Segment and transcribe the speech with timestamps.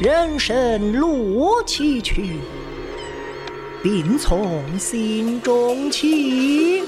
[0.00, 2.30] 人生路崎岖，
[3.82, 6.84] 病从心中起。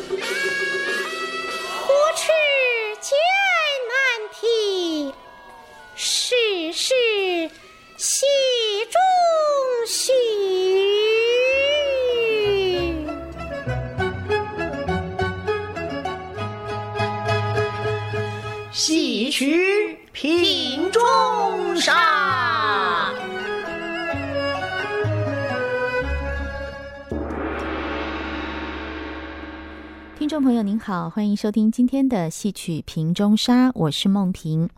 [30.20, 34.68] 听众朋友您好，欢迎收听今天的戏曲瓶中沙，我是梦萍。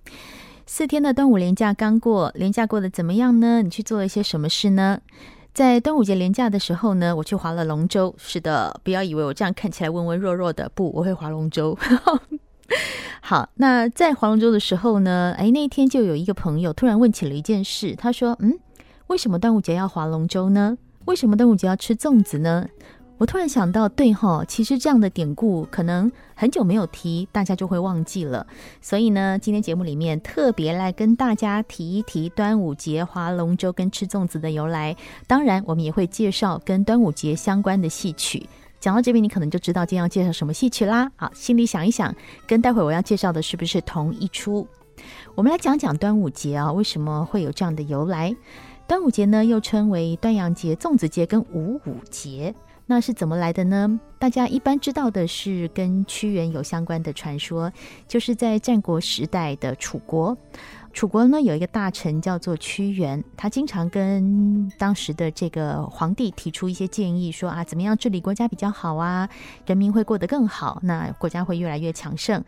[0.67, 3.61] 四天的端午连假刚过，连假过得怎么样呢？
[3.61, 5.01] 你去做了一些什么事呢？
[5.53, 8.15] 在端午节连假的时候呢，我去划了龙舟。
[8.17, 11.77] 是的，不要以为我这样看起来温温弱弱的，不，我会划龙舟。
[13.21, 18.57] 好，那在划龙舟的时候呢，哎，那一天就有一个朋友突然问起了一件事，他说：“嗯，
[19.09, 20.79] 为什么端午节要划龙舟呢？
[21.07, 22.69] 为什么端午节要吃粽子呢？”
[23.23, 28.45] 我突然想到，对哈，其实这样的典故可能很久没有提，大家就会忘记了。
[28.81, 34.97] 所以呢，今天节目里面特别来跟大家提一提端午节划龙舟跟吃粽子的由来。
[35.29, 38.45] 当然，我们也会介绍跟端午节相关的戏曲。
[38.81, 41.09] 讲到这边，你可能就知道今天要介绍什么戏曲啦。
[41.15, 42.13] 好，心里想一想，
[42.49, 44.67] 跟待会我要介绍的是不是同一出？
[45.37, 48.35] 我们来讲讲端午节啊，为什么会有这样的由来？
[48.89, 52.53] 端午节呢，又称为端阳节、粽子节跟五五节。
[52.87, 53.99] 那是怎么来的呢？
[54.19, 57.73] 大家一般知道的是跟屈原有相关的传说，
[58.07, 60.37] 就是在战国时代的楚国。
[60.93, 69.27] 楚国呢，有一个大臣叫做屈原，他经常跟当时的这个皇帝提出一些建议，说啊，怎么样治理国家比较好啊，
[69.65, 72.45] 人民会过得更好，那国家会越来越强盛。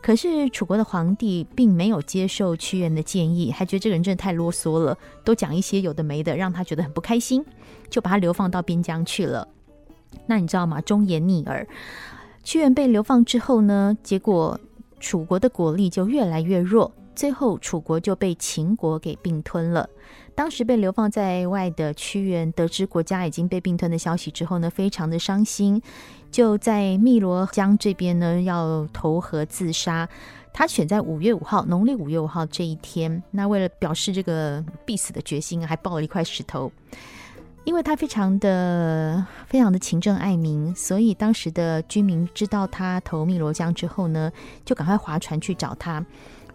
[0.00, 7.44] 可是楚国的皇帝并没有接受屈原的建议，还觉得这个人真的太啰嗦了，都讲一些有的没的，让他觉得很不开心，
[7.90, 9.46] 就把他流放到边疆去了。
[10.26, 10.80] 那你知道吗？
[10.80, 11.66] 忠言逆耳，
[12.42, 14.58] 屈原被流放之后呢，结果
[15.00, 19.88] 楚国的国力就越来越弱，最后楚国就被秦国给并吞了。
[20.34, 25.82] 当时被流放在外的屈原得知国家已经被并吞的消息之后呢，非常的伤心，
[26.30, 30.08] 就在汨罗江这边呢要投河自杀。
[30.54, 36.70] 他选在五月五号，农历五月五号这一天，那为了表示这个必死的决心，还抱了一块石头。
[37.64, 44.30] 因为他非常的非常的勤政爱民，所以当时的居民知道他投汨罗江之后呢，
[44.64, 46.04] 就赶快划船去找他。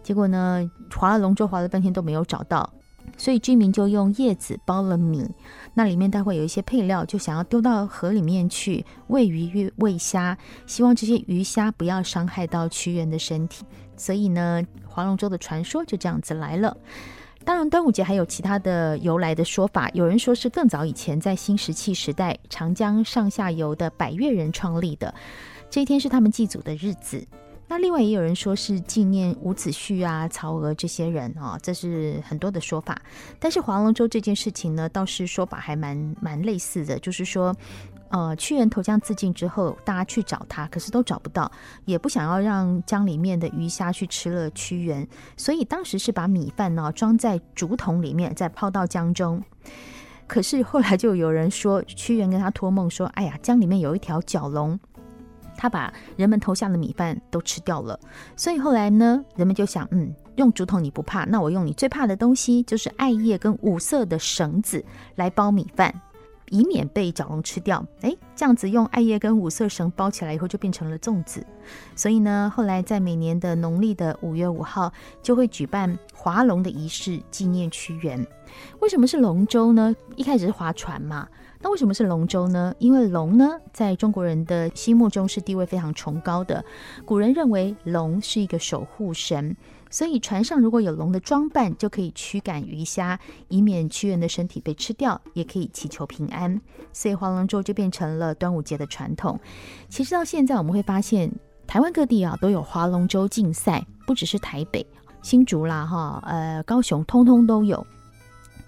[0.02, 2.70] 结果呢，划了龙舟，划了半天都没有找到，
[3.16, 5.26] 所以居民就用叶子包了米，
[5.74, 10.36] 那里面待会有一些配料，就想要丢到河里面去喂鱼、喂虾，
[10.66, 13.64] 希望这些鱼虾不要伤害到屈原的身体。
[13.96, 16.76] 所以呢，划龙舟的传说就这样子来了。
[17.44, 19.88] 当然，端午节还有其他的由来的说法。
[19.94, 25.14] 有人说是更早以前，在新石器时代，长江上下游的百越人创立的，
[25.70, 27.26] 这一天是他们祭祖的日子。
[27.66, 33.00] 那另外也有人说是纪念伍子胥啊、曹娥这些人啊、哦，这是很多的说法。
[33.38, 37.54] 但是划龙舟这件事情呢，倒是说法还蛮蛮类似的，就是说。
[38.10, 41.50] 呃，屈原投江自尽之后，大家去找他，可是都找不到，
[41.84, 49.42] 也不想要让江里面的鱼虾去吃了屈原，所以当时是把米饭呢装在竹筒里面，再抛到江中。
[50.26, 54.78] 可是后来就有人说，屈原跟他托梦说：“哎呀，江里面有一条蛟龙，
[55.56, 57.98] 他把人们投下的米饭都吃掉了。”
[58.36, 65.94] 所以后来呢，人们就想，嗯，用竹筒你不怕，那我用你最怕的东西，就是艾叶跟五色的绳子来包米饭。
[66.50, 71.44] 以免被蛟龙吃掉，哎，这样子用艾叶跟五色绳包起来以后，就变成了粽子。
[71.94, 74.92] 所以呢，后来在每年的农历的五月五号，
[75.22, 78.26] 就会举办划龙的仪式，纪念屈原。
[78.80, 79.94] 为什么是龙舟呢？
[80.16, 81.28] 一开始是划船嘛，
[81.60, 82.74] 那为什么是龙舟呢？
[82.78, 86.64] 因为龙呢，在中国人的心目中是地位非常崇高的，
[87.04, 89.56] 古人认为龙是一个守护神。
[89.90, 93.18] 所以船上如果有龙的装扮，就可以驱赶鱼虾，
[93.48, 96.60] 以免屈原的身体被吃掉，也可以祈求平安。
[96.92, 99.40] 所以划龙舟就变成了端午节的传统。
[99.88, 101.32] 其实到现在我们会发现，
[101.66, 104.86] 台湾各地啊都有划龙舟竞赛，不只是台北、
[105.22, 107.84] 新竹啦，哈，呃，高雄通通都有。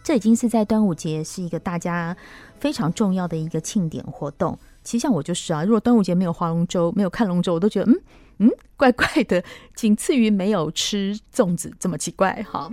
[0.02, 2.16] 这已经是在端午节是一个大家
[2.60, 4.56] 非常重要的一个庆典活动。
[4.84, 8.00] 其实像我就是啊，如果端午节没有划龙舟，没有看龙舟，我都觉得嗯。
[8.42, 12.42] 嗯，怪怪的，仅次于没有吃粽子这么奇怪。
[12.48, 12.72] 好，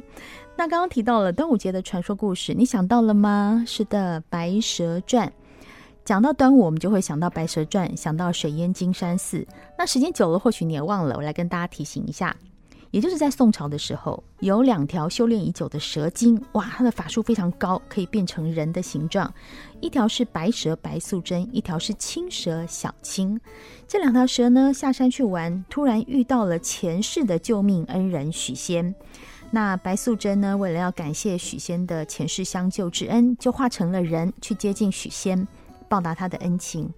[0.56, 3.66] 那刚刚提到了端午节的传说故事，你想到了吗？
[3.68, 5.28] 是的，《白蛇传》。
[6.06, 9.46] 讲到端午，我们就会想到《白蛇传》，想到水淹金山寺。
[9.78, 12.34] 那时间久了，或许你也忘了，我来跟大家提醒一下。
[12.92, 19.32] 也就是在宋朝的时候，有两条修炼已久的蛇精，哇，它的法术非常高，可以变成人的形状。
[19.82, 23.40] 一条是白蛇白素贞，一条是青蛇小青。
[23.88, 28.94] 这两条蛇呢，下山去玩，突然遇到了前世的救命恩人许仙。
[29.52, 35.48] 那白素贞呢，为了要感谢许仙的前世相救之恩，就化成了人去接近许仙，
[35.88, 36.92] 报答他的恩情。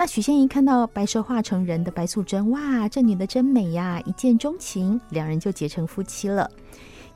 [0.00, 6.48] 那许仙一看到白蛇化成人的白素贞，哇，这女的真美呀，一见钟情，两人就结成夫妻了。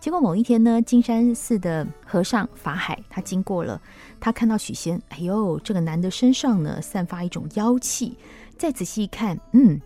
[0.00, 3.80] 结果某一天呢，金山寺的和尚法海他经过了，
[4.18, 8.16] 他看到许仙，哎呦，这个男的身上呢散发一种妖气，
[8.58, 9.80] 再仔细一看，嗯，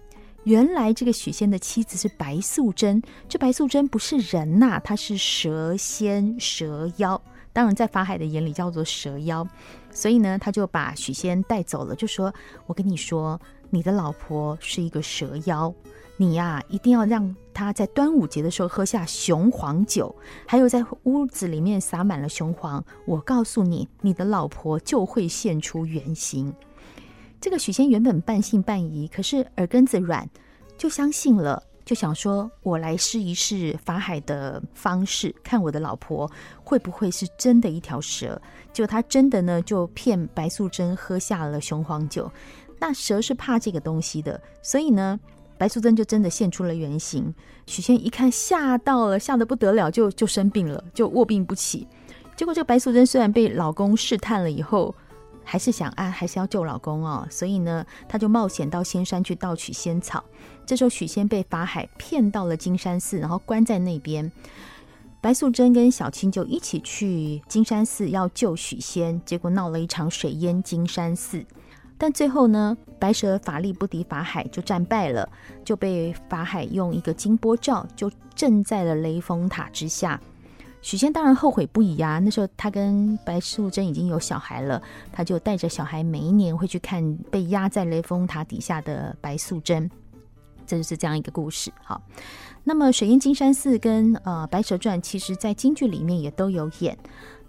[0.44, 7.20] 原来这个许仙的妻子是白素贞，这白素贞不是人呐，她是蛇仙蛇妖。
[7.56, 9.48] 当然，在法海的眼里叫做蛇妖，
[9.90, 12.30] 所以呢，他就把许仙带走了，就说
[12.68, 15.72] ：“我跟你说，你的老婆是一个蛇妖，
[16.18, 20.14] 你呀一定要让她在端午节的时候喝下雄黄酒，
[20.46, 22.84] 还有在屋子里面撒满了雄黄。
[23.06, 26.52] 我告诉你，你的老婆就会现出原形。”
[27.40, 30.28] 这个许仙原本半信半疑，可是耳根子软，
[30.76, 31.62] 就相信了。
[31.86, 36.28] 就想说，我来试一试法海的方式，看我的老婆
[36.64, 38.42] 会不会是真的一条蛇。
[38.72, 42.28] 结果他真的呢，就骗白素贞喝下了雄黄酒。
[42.80, 45.18] 那蛇是怕这个东西的，所以呢，
[45.56, 47.32] 白素贞就真的现出了原形。
[47.66, 51.86] 许仙一看，吓到了，吓得不得了，就就生病了，就卧病不起。
[52.34, 54.92] 结果这个白素贞虽然被老公试探了以后，
[55.48, 60.22] 还是想啊，还是要救老公哦，所以呢，他就冒险到仙山去盗取仙草。
[60.66, 64.30] 这时候，许仙被法海骗到了金山寺，然后关在那边。
[65.20, 71.44] 白素贞跟小青就一起去金山寺要救许仙，结果闹了一场水淹金山寺。
[71.96, 75.28] 但最后呢，白蛇法力不敌法海，就战败了，
[75.64, 80.20] 就被法海用一个金波罩就镇在了雷峰塔之下。
[80.86, 82.20] 许仙当然后悔不已啊！
[82.20, 84.80] 那时候他跟白素贞已经有小孩了，
[85.10, 89.90] 他就带着小孩每一年会去看被压在雷峰塔底下的白素贞。
[90.64, 91.72] 这就是这样一个故事。
[91.82, 92.00] 好，
[92.62, 96.96] 那么《水淹金山寺》跟呃《白蛇传》，其实在京剧里面也都有演。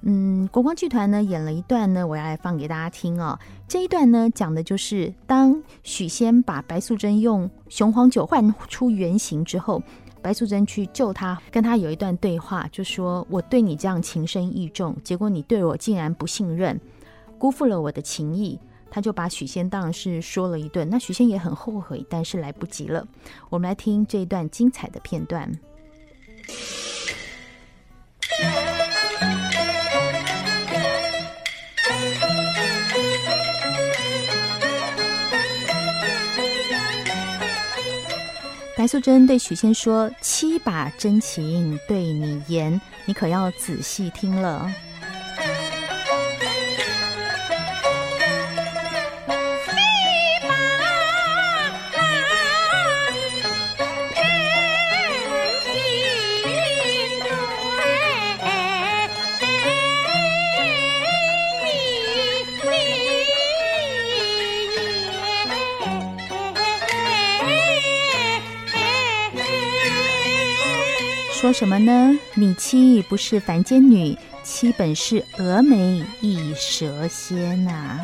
[0.01, 3.37] 嗯，国光剧团呢演了一段呢，我要来放给大家听哦。
[3.67, 9.79] 这一段呢讲的就是当许仙把白素贞用雄黄酒换出原形之后，
[10.27, 16.77] 白素贞去救他，跟他有一段对话，就说：“我对你这样情深意重，结果你对我竟然不信任，
[17.39, 18.59] 辜负了我的情谊。”
[18.91, 23.07] 他就把许仙当然是说了一顿，那许仙也很后悔，但是来不及了。
[23.49, 25.49] 我们来听这一段精彩的片段。
[38.77, 44.71] 白素贞对许仙说：“七把真情对你言，你可要仔细听了。”
[71.39, 72.17] 说什么呢？
[72.33, 77.99] 你妻不是凡间女，妻本是峨眉一蛇仙呐、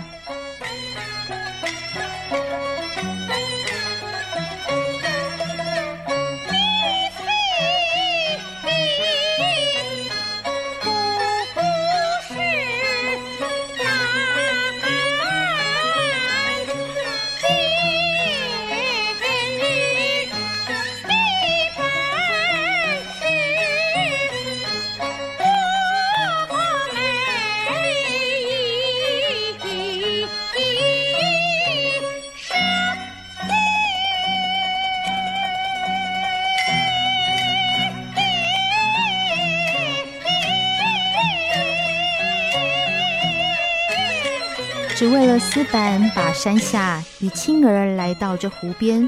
[45.53, 49.07] 只为了丝板把山下，与青儿来到这湖边，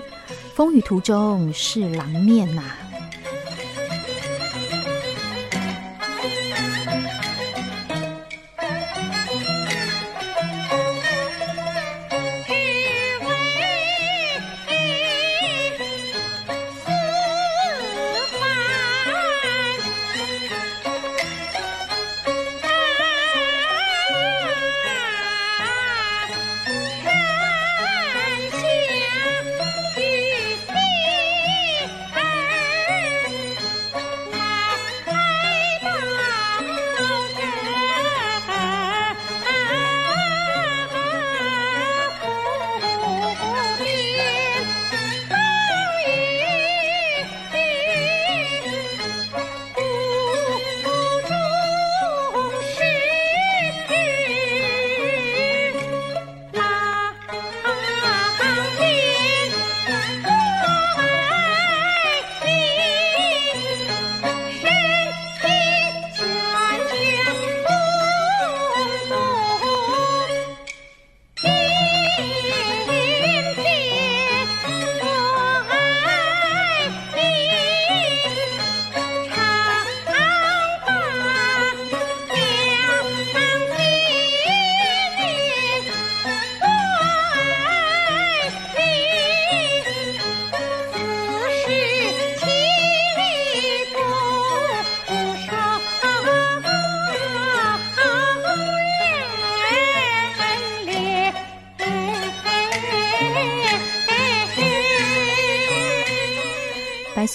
[0.54, 2.62] 风雨途中是狼面呐、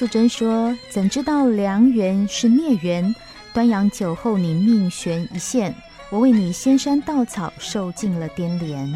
[0.01, 3.15] 素贞说：“怎知道良缘是孽缘？
[3.53, 5.75] 端阳酒后你命悬一线，
[6.09, 8.91] 我为你仙山道草受尽了颠连。”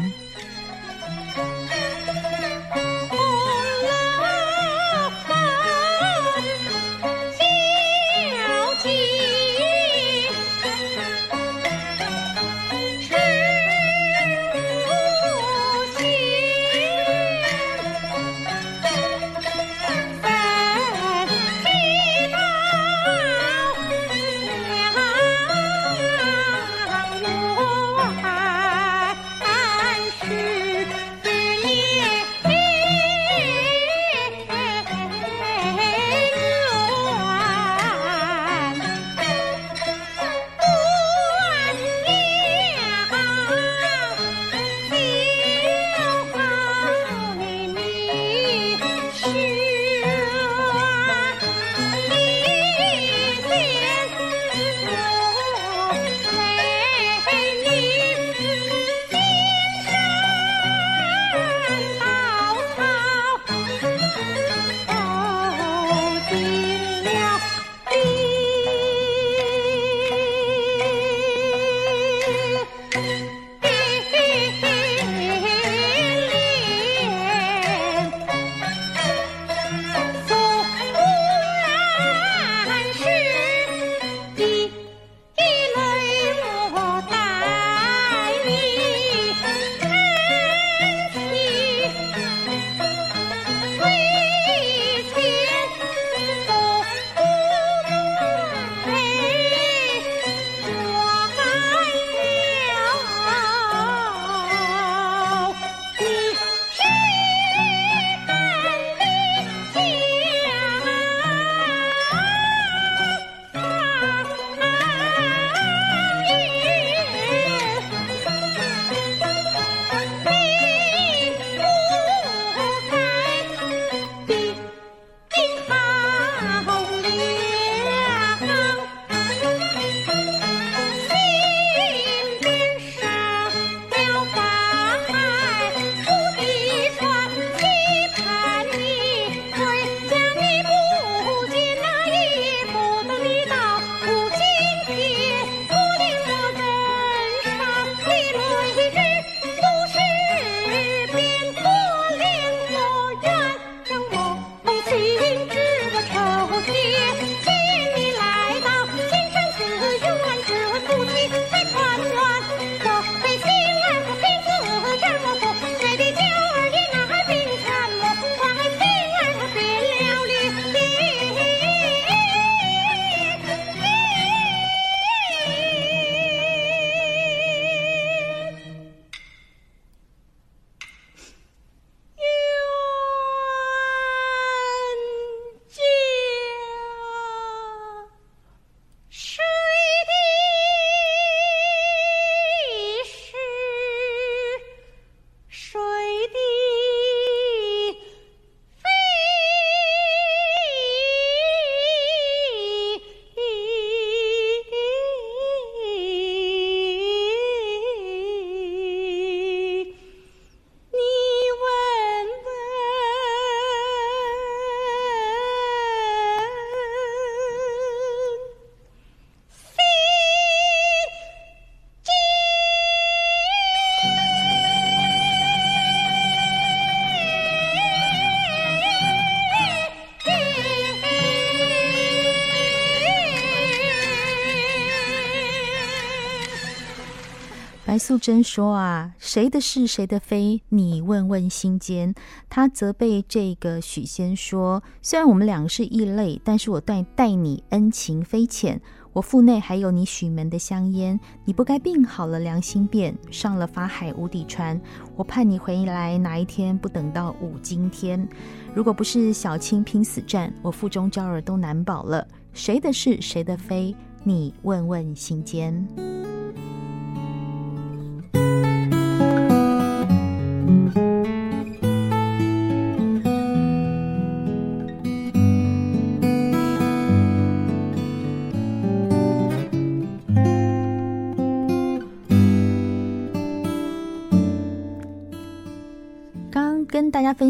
[237.95, 240.61] 白素贞说：“啊，谁的是谁的非？
[240.67, 242.13] 你问问心间。”
[242.51, 248.81] 他责备这个许仙说：“虽然我们两个是异类，但是我待待你恩情非浅。
[249.13, 254.77] 我腹内还有你许门的香烟，你不该病好了良心变，上了法海无底船。
[255.15, 258.27] 我盼你回来哪一天，不等到五更天。
[258.73, 262.27] 如果不是小青拼死战，我腹中娇儿都难保了。
[262.51, 263.95] 谁的是谁的非？
[264.25, 265.87] 你问问心间。”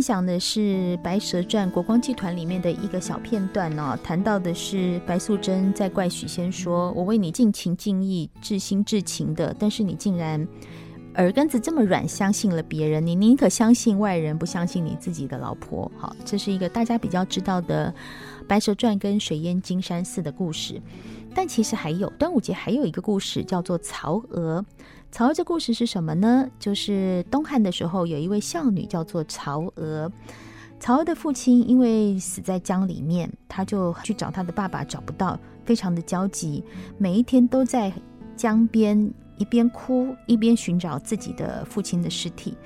[0.05, 10.47] 享的是《白蛇传》国光剧团里面的一个小片段哦，谈到的是白素贞在怪许仙说：“我为你尽情尽意、至心至情的，但是你竟然
[11.15, 13.03] 耳根子这么软，相信了别人。
[13.03, 17.91] 你宁可相信外人，不相信你自己的老婆。”好，这是一个大家比较知道的
[18.45, 20.79] 《白蛇传》跟水淹金山寺的故事。
[21.35, 24.65] 但其实还有端午节还有一个故事，叫做曹娥。
[25.11, 26.49] 曹娥这故事是什么呢？
[26.57, 30.11] 就是东汉的时候，有一位孝女叫做曹娥。
[30.79, 36.63] 曹娥的父亲因为死在江里面，他就去找他的爸爸，找不到，非常的焦急，
[36.97, 37.91] 每一天都在
[38.35, 42.57] 江边一边哭一边寻找自己的父亲的尸体。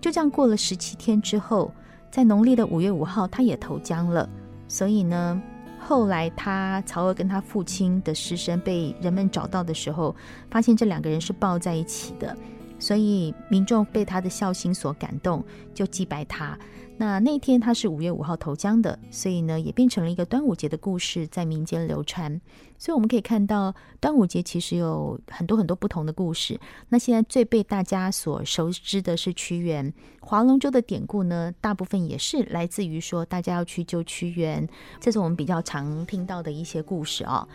[0.00, 1.72] 就这样过了十七天之后，
[2.10, 4.28] 在农历的五月五号，他也投江了。
[4.68, 5.40] 所以呢，
[5.88, 10.12] 后来，他曹娥跟他父亲的尸身被人们找到的时候，
[10.50, 12.36] 发现这两个人是抱在一起的，
[12.78, 16.58] 所以民众被他的孝心所感动，就祭拜他。
[16.98, 22.40] 那那天他是五月五号投江的，所以呢，也变成了一个端午节的故事，在民间流传。
[22.78, 26.58] 所以我们可以看到，端午节其实有很多很多不同的故事。
[26.88, 34.66] 那现在最被大家所熟知的是屈原，划龙舟的典故呢，大部分也是来自于说大家要去救屈原，
[34.98, 37.46] 这是我们比较常听到的一些故事、哦。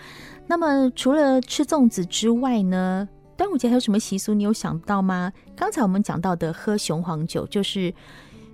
[0.46, 3.10] 那么除了吃粽子之外呢，
[3.42, 4.36] 端午节还有什么习俗？
[4.36, 5.34] 你有想到吗？
[5.56, 7.92] 刚才我们讲到的喝雄黄酒，就是。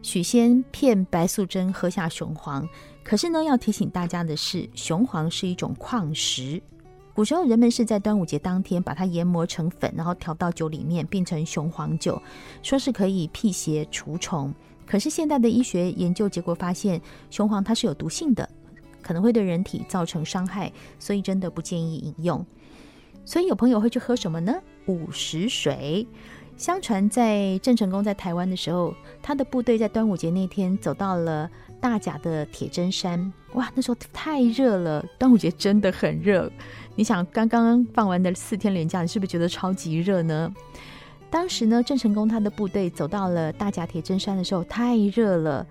[0.02, 2.65] 许仙骗白素贞喝下雄黄，
[3.04, 6.62] 可是呢，要提醒大家的是，雄黄是一种矿石。
[7.13, 12.21] 古时候人们是在端午节当天把它研磨成粉，然后调到酒里面，变成雄黄酒，
[12.63, 14.54] 说是可以辟邪除虫。
[14.86, 18.47] 可是现代的医学研究结果发现，雄黄它是有毒性的，
[19.02, 22.45] 可能会对人体造成伤害，所以真的不建议饮用。
[23.28, 24.56] 所以有朋友会去喝什么呢？
[24.86, 26.08] 午时水。
[26.56, 33.32] 相传在郑成功在台湾的时候，他的部队在端午节那天走到了大甲的铁砧山。
[33.56, 36.50] 哇，那时候太热了，端午节真的很热。
[36.96, 40.50] 你想，刚刚放完的四天连假，你是不是觉得超级热呢？
[41.30, 45.68] 当时呢，郑成功他的部队走到了大甲铁砧山的时候，太热了，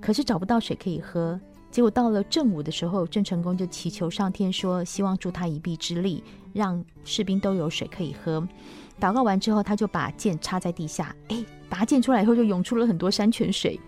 [0.00, 1.38] 可是找不到水可以喝。
[1.70, 6.24] 结果到了正午的时候，郑成功就祈求上天说，希望助他一臂之力，
[6.56, 8.40] 让士兵都有水可以喝。
[8.98, 13.78] 祷告完之后，他就把剑插在地下，哎，拔剑出来以后就涌出了很多山泉水，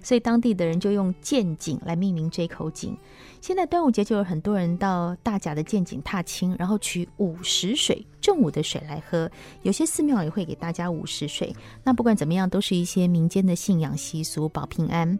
[0.00, 2.96] 所以当地的人就用剑井来命名这口井。
[3.40, 9.30] 现在端午节就有很多人到大甲的剑井踏青，然后取午时水，正午的水来喝。
[9.62, 11.54] 有些寺庙也会给大家午时水。
[11.84, 15.18] 那不管怎么样，都是一些民间的信仰习俗，保平安。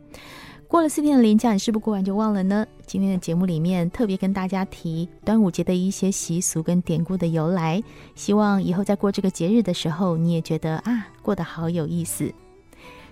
[0.68, 2.66] 过了四天的年假，你是不是过完就忘了呢？
[2.86, 7.82] 今天的节目里面特别跟大家提端午节的一些习俗跟典故的由来，
[8.14, 12.32] 希望以后在过这个节日的时候，你也觉得啊，过得好有意思。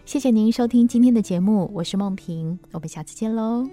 [0.04, 3.66] 谢谢您收听今天的节目，我是梦萍，我们下次见喽。